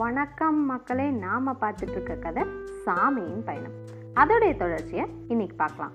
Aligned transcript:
வணக்கம் 0.00 0.58
மக்களே 0.70 1.04
நாம 1.22 1.52
பார்த்துட்டு 1.60 1.94
இருக்க 1.94 2.14
கதை 2.24 2.42
சாமியின் 2.84 3.44
பயணம். 3.46 3.76
அதோடைய 4.20 4.52
தொடர்ச்சியை 4.62 5.04
இன்னைக்கு 5.32 5.56
பார்க்கலாம். 5.62 5.94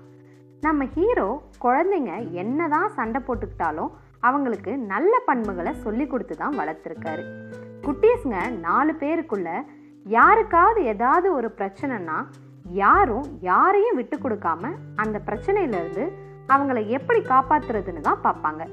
நம்ம 0.62 0.86
ஹீரோ 0.94 1.26
குழந்தைங்க 1.64 2.12
என்னதான் 2.42 2.88
சண்டை 2.96 3.20
போட்டுக்கிட்டாலும் 3.26 3.92
அவங்களுக்கு 4.28 4.72
நல்ல 4.92 5.12
பண்புகளை 5.28 5.72
சொல்லி 5.84 6.06
கொடுத்து 6.06 6.36
தான் 6.42 6.58
வளர்த்துருக்காரு. 6.60 7.24
குட்டீஸுங்க 7.86 8.40
நாலு 8.66 8.94
பேருக்குள்ள 9.02 9.50
யாருக்காவது 10.06 10.82
ஏதாவது 10.94 11.30
ஒரு 11.38 11.50
பிரச்சனைனா 11.58 12.18
யாரும் 12.82 13.26
யாரையும் 13.50 13.98
விட்டு 14.00 14.18
கொடுக்காம 14.24 14.72
அந்த 15.04 15.20
பிரச்சனையிலேருந்து 15.28 16.06
அவங்கள 16.54 16.80
எப்படி 16.98 17.22
காப்பாத்துறதுன்னு 17.34 18.08
தான் 18.10 18.24
பார்ப்பாங்க. 18.26 18.64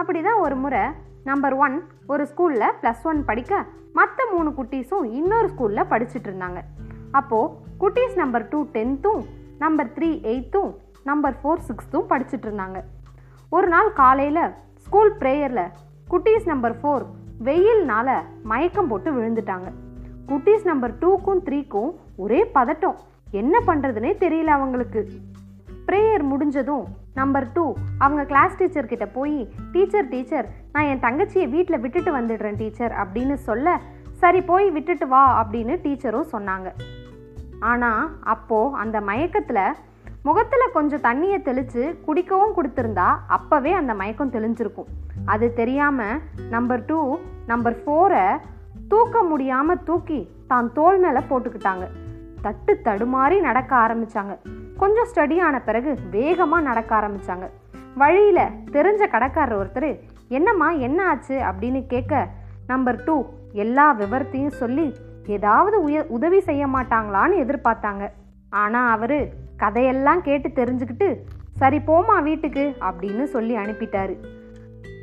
அப்படிதான் 0.00 0.44
ஒரு 0.46 0.56
முறை 0.64 0.84
நம்பர் 1.28 1.54
ஒன் 1.64 1.76
ஒரு 2.12 2.24
ஸ்கூலில் 2.30 2.74
ப்ளஸ் 2.80 3.04
ஒன் 3.10 3.20
படிக்க 3.28 3.52
மற்ற 3.98 4.26
மூணு 4.32 4.50
குட்டீஸும் 4.58 5.06
இன்னொரு 5.18 5.48
ஸ்கூலில் 5.52 5.88
படிச்சுட்டு 5.92 6.28
இருந்தாங்க. 6.30 6.60
அப்போது 7.18 7.52
குட்டீஸ் 7.82 8.16
நம்பர் 8.22 8.44
டூ 8.48 8.58
டென்த்தும் 8.76 9.22
நம்பர் 9.64 9.90
த்ரீ 9.96 10.08
எயித்தும் 10.32 10.70
நம்பர் 11.10 11.36
ஃபோர் 11.40 11.64
சிக்ஸ்த்தும் 11.68 12.08
படிச்சுட்டு 12.10 12.46
இருந்தாங்க. 12.48 12.78
ஒரு 13.56 13.68
நாள் 13.74 13.90
காலையில் 14.00 14.42
ஸ்கூல் 14.84 15.12
ப்ரேயரில் 15.20 15.72
குட்டீஸ் 16.12 16.46
நம்பர் 16.52 16.76
ஃபோர் 16.80 17.04
வெயில்னால 17.48 18.08
மயக்கம் 18.52 18.90
போட்டு 18.92 19.10
விழுந்துட்டாங்க. 19.16 19.70
குட்டீஸ் 20.30 20.68
நம்பர் 20.70 20.94
டூக்கும் 21.02 21.42
த்ரீக்கும் 21.48 21.90
ஒரே 22.24 22.42
பதட்டம். 22.58 22.96
என்ன 23.40 23.56
பண்ணுறதுனே 23.66 24.12
தெரியல 24.24 24.52
அவங்களுக்கு. 24.58 25.02
ப்ரேயர் 25.88 26.24
முடிஞ்சதும் 26.32 26.86
நம்பர் 27.18 27.46
டூ 27.56 27.64
அவங்க 28.04 28.22
கிளாஸ் 28.30 28.58
டீச்சர்கிட்ட 28.60 29.06
போய் 29.16 29.38
டீச்சர் 29.74 30.10
டீச்சர் 30.12 30.46
நான் 30.74 30.88
என் 30.92 31.04
தங்கச்சியை 31.06 31.46
வீட்டில் 31.54 31.82
விட்டுட்டு 31.84 32.10
வந்துடுறேன் 32.18 32.58
டீச்சர் 32.62 32.94
அப்படின்னு 33.02 33.36
சொல்ல 33.48 33.76
சரி 34.22 34.40
போய் 34.50 34.66
விட்டுட்டு 34.76 35.06
வா 35.12 35.24
அப்படின்னு 35.40 35.74
டீச்சரும் 35.84 36.32
சொன்னாங்க. 36.34 36.68
ஆனால் 37.70 38.04
அப்போது 38.34 38.76
அந்த 38.82 38.96
மயக்கத்தில் 39.10 39.76
முகத்தில் 40.28 40.74
கொஞ்சம் 40.76 41.04
தண்ணியை 41.08 41.38
தெளித்து 41.48 41.82
குடிக்கவும் 42.06 42.56
கொடுத்துருந்தா 42.56 43.08
அப்போவே 43.36 43.72
அந்த 43.80 43.92
மயக்கம் 44.00 44.34
தெளிஞ்சிருக்கும். 44.36 44.88
அது 45.32 45.46
தெரியாமல் 45.60 46.20
நம்பர் 46.54 46.84
டூ 46.88 46.98
நம்பர் 47.52 47.76
ஃபோரை 47.82 48.26
தூக்க 48.92 49.22
முடியாமல் 49.30 49.84
தூக்கி 49.88 50.20
தான் 50.50 50.68
தோல் 50.78 50.98
மேலே 51.04 51.22
போட்டுக்கிட்டாங்க. 51.30 51.86
தட்டு 52.46 52.72
தடுமாறி 52.84 53.36
நடக்க 53.40 53.72
ஆரம்பிச்சாங்க. 53.76 54.34
கொஞ்சம் 54.76 55.10
ஸ்டடி 55.12 55.36
ஆன 55.40 55.56
பிறகு 55.68 55.90
வேகமாக 56.10 56.66
நடக்க 56.70 56.90
ஆரம்பிச்சாங்க. 56.96 57.46
வழியில் 57.94 58.54
தெரிஞ்ச 58.72 59.02
கடைக்காரர் 59.08 59.58
ஒருத்தர் 59.60 59.90
என்னம்மா 60.28 60.68
என்ன 60.86 60.98
ஆச்சு? 61.08 61.36
அப்படின்னு 61.50 61.80
கேட்க 61.86 62.28
நம்பர் 62.66 63.04
டூ 63.04 63.16
எல்லா 63.64 63.86
விவரத்தையும் 63.98 64.58
சொல்லி 64.62 64.86
ஏதாவது 65.26 65.76
உய 65.82 65.98
உதவி 66.16 66.40
செய்ய 66.40 66.62
மாட்டாங்களான்னு 66.66 67.36
எதிர்பார்த்தாங்க. 67.44 68.04
ஆனால் 68.62 68.90
அவர் 68.90 69.18
கதையெல்லாம் 69.56 70.22
கேட்டு 70.22 70.48
தெரிஞ்சுக்கிட்டு 70.48 71.08
சரி 71.60 71.78
போமா 71.86 72.16
வீட்டுக்கு 72.22 72.64
அப்படின்னு 72.80 73.24
சொல்லி 73.34 73.54
அனுப்பிட்டாரு. 73.56 74.14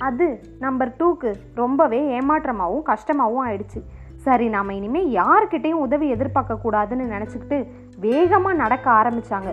அது 0.08 0.28
நம்பர் 0.60 0.96
டூக்கு 1.00 1.32
ரொம்பவே 1.56 2.00
ஏமாற்றமாகவும் 2.18 2.88
கஷ்டமாகவும் 2.92 3.44
ஆயிடுச்சு. 3.46 3.82
சரி 4.26 4.46
நாம் 4.56 4.76
இனிமேல் 4.78 5.10
யார்கிட்டையும் 5.20 5.84
உதவி 5.86 6.08
எதிர்பார்க்கக்கூடாதுன்னு 6.16 7.06
நினச்சிக்கிட்டு 7.14 7.58
வேகமாக 8.06 8.60
நடக்க 8.64 8.86
ஆரம்பித்தாங்க 9.00 9.52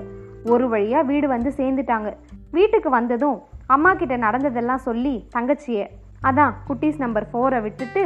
ஒரு 0.52 0.66
வழியாக 0.72 1.08
வீடு 1.10 1.26
வந்து 1.32 1.50
சேர்ந்துட்டாங்க. 1.60 2.10
வீட்டுக்கு 2.56 2.90
வந்ததும் 2.98 3.38
அம்மா 3.74 3.90
கிட்ட 4.00 4.14
நடந்ததெல்லாம் 4.26 4.84
சொல்லி 4.88 5.14
தங்கச்சியை 5.34 5.86
அதான் 6.28 6.54
குட்டீஸ் 6.68 7.02
நம்பர் 7.04 7.26
ஃபோரை 7.30 7.58
விட்டுட்டு 7.66 8.02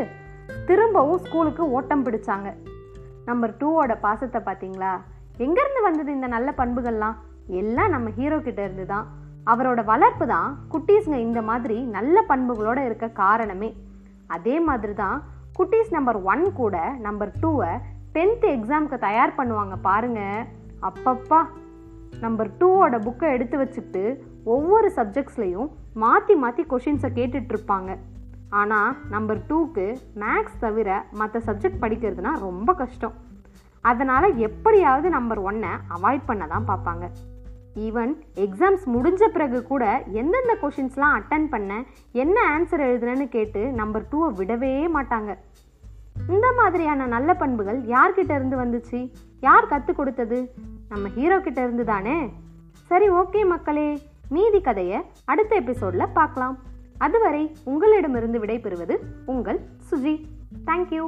திரும்பவும் 0.69 1.23
ஸ்கூலுக்கு 1.25 1.65
ஓட்டம் 1.77 2.05
பிடிச்சாங்க. 2.07 2.49
நம்பர் 3.29 3.53
டூவோட 3.61 3.93
பாசத்தை 4.07 4.41
பார்த்தீங்களா 4.49 4.93
எங்கேருந்து 5.45 5.83
வந்தது 5.89 6.11
இந்த 6.17 6.29
நல்ல 6.37 6.49
பண்புகள்லாம்? 6.61 7.17
எல்லாம் 7.61 7.93
நம்ம 7.95 8.11
ஹீரோ 8.19 8.39
கிட்ட 8.49 8.61
இருந்து 8.67 8.87
தான் 8.93 9.07
அவரோட 9.53 9.81
வளர்ப்பு 9.93 10.27
தான் 10.35 10.51
குட்டீஸுங்க 10.73 11.19
இந்த 11.29 11.41
மாதிரி 11.51 11.79
நல்ல 11.97 12.17
பண்புகளோட 12.31 12.79
இருக்க 12.89 13.07
காரணமே. 13.23 13.71
அதே 14.37 14.57
மாதிரி 14.69 14.95
தான் 15.05 15.17
குட்டீஸ் 15.57 15.91
நம்பர் 15.91 16.17
ஒன் 16.33 16.45
கூட 16.53 16.77
நம்பர் 17.07 17.31
டூவை 17.43 17.73
டென்த்து 18.15 18.47
எக்ஸாமுக்கு 18.55 18.97
தயார் 19.05 19.33
பண்ணுவாங்க 19.37 19.75
பாருங்க. 19.83 20.21
அப்பப்பா. 20.89 21.41
நம்பர் 22.25 22.51
டூவோட 22.61 22.97
புக்கை 23.07 23.29
எடுத்து 23.37 23.57
வச்சுக்கிட்டு 23.59 24.03
ஒவ்வொரு 24.55 24.89
சப்ஜெக்ட்ஸ்லையும் 24.97 25.69
மாற்றி 26.03 26.35
மாற்றி 26.35 26.65
கொஷின்ஸை 26.73 27.11
கேட்டுட்ருப்பாங்க. 27.19 27.91
ஆனால் 28.61 28.97
நம்பர் 29.15 29.41
டூக்கு 29.51 29.87
மேக்ஸ் 30.23 30.59
தவிர 30.65 30.89
மற்ற 31.21 31.43
சப்ஜெக்ட் 31.47 31.83
படிக்கிறதுனா 31.85 32.33
ரொம்ப 32.39 32.73
கஷ்டம். 32.83 33.15
அதனால் 33.81 34.37
எப்படியாவது 34.49 35.09
நம்பர் 35.19 35.43
ஒன்னை 35.51 35.73
அவாய்ட் 35.97 36.29
பண்ண 36.31 36.47
தான் 36.47 36.69
பார்ப்பாங்க. 36.73 37.07
ஈவன் 37.77 38.13
எக்ஸாம்ஸ் 38.35 38.85
முடிஞ்ச 38.87 39.25
பிறகு 39.25 39.63
கூட 39.63 40.03
எந்தெந்த 40.13 40.57
கொஷின்ஸ்லாம் 40.63 41.17
அட்டன் 41.19 41.47
பண்ண 41.51 41.83
என்ன 42.13 42.37
ஆன்சர் 42.59 42.83
எழுதுனேன்னு 42.89 43.29
கேட்டு 43.29 43.73
நம்பர் 43.73 44.07
டூவை 44.13 44.41
விடவே 44.41 44.75
மாட்டாங்க. 44.95 45.37
இந்த 46.29 46.53
மாதிரியான 46.57 47.07
நல்ல 47.07 47.35
பண்புகள் 47.35 47.81
யார்கிட்ட 47.81 48.35
இருந்து 48.35 48.57
வந்துச்சு? 48.57 49.11
யார் 49.41 49.67
கற்றுக் 49.67 49.97
கொடுத்தது? 49.97 50.53
நம்ம 50.89 51.09
ஹீரோ 51.09 51.41
கிட்ட 51.41 51.63
இருந்து 51.63 51.85
தானே? 51.85 52.33
சரி 52.73 53.11
ஓகே 53.11 53.47
மக்களே. 53.47 53.99
மீதி 54.29 54.61
கதையை 54.61 55.01
அடுத்த 55.25 55.61
எபிசோட்ல 55.61 56.07
பார்க்கலாம். 56.13 56.59
அதுவரை 56.99 57.57
உங்களிடமிருந்து 57.65 58.39
விடைபெறுவது 58.39 58.97
உங்கள் 59.27 59.61
சுஜி. 59.91 60.25
தேங்க்யூ 60.67 61.07